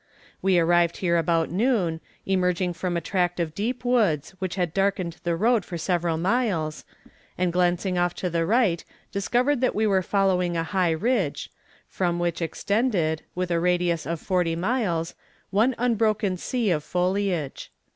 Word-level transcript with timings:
We 0.41 0.57
arrived 0.57 0.97
here 0.97 1.15
about 1.15 1.51
noon, 1.51 2.01
emerging 2.25 2.73
from 2.73 2.97
a 2.97 3.01
tract 3.01 3.39
of 3.39 3.53
deep 3.53 3.85
woods 3.85 4.31
which 4.39 4.55
had 4.55 4.73
darkened 4.73 5.17
the 5.23 5.35
road 5.35 5.63
for 5.63 5.77
several 5.77 6.17
miles, 6.17 6.85
and 7.37 7.53
glancing 7.53 7.99
off 7.99 8.15
to 8.15 8.27
the 8.31 8.43
right, 8.43 8.83
discovered 9.11 9.61
that 9.61 9.75
we 9.75 9.85
were 9.85 10.01
following 10.01 10.57
a 10.57 10.63
high 10.63 10.89
ridge, 10.89 11.51
from 11.87 12.17
which 12.17 12.41
extended, 12.41 13.21
with 13.35 13.51
a 13.51 13.59
radius 13.59 14.07
of 14.07 14.19
forty 14.19 14.55
miles, 14.55 15.13
one 15.51 15.75
unbroken 15.77 16.35
sea 16.35 16.71
of 16.71 16.83
foliage. 16.83 17.71